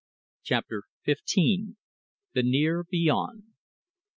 CHAPTER 0.41 0.81
FIFTEEN. 1.03 1.77
THE 2.33 2.41
NEAR 2.41 2.83
BEYOND. 2.89 3.43